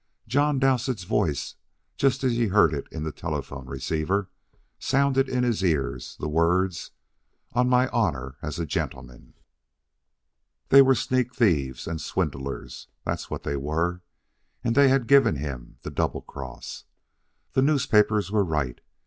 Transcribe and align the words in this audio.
John 0.27 0.57
Dowsett's 0.57 1.03
voice, 1.03 1.57
just 1.95 2.23
as 2.23 2.31
he 2.31 2.41
had 2.45 2.49
heard 2.53 2.73
it 2.73 2.87
in 2.91 3.03
the 3.03 3.11
telephone 3.11 3.67
receiver, 3.67 4.31
sounded 4.79 5.29
in 5.29 5.43
his 5.43 5.61
ears 5.63 6.17
the 6.19 6.27
words, 6.27 6.89
"On 7.53 7.69
my 7.69 7.87
honor 7.89 8.35
as 8.41 8.57
a 8.57 8.65
gentleman." 8.65 9.35
They 10.69 10.81
were 10.81 10.95
sneak 10.95 11.35
thieves 11.35 11.85
and 11.85 12.01
swindlers, 12.01 12.87
that 13.05 13.11
was 13.19 13.29
what 13.29 13.43
they 13.43 13.55
were, 13.55 14.01
and 14.63 14.73
they 14.73 14.89
had 14.89 15.05
given 15.05 15.35
him 15.35 15.77
the 15.83 15.91
double 15.91 16.21
cross. 16.23 16.85
The 17.53 17.61
newspapers 17.61 18.31
were 18.31 18.43
right. 18.43 18.81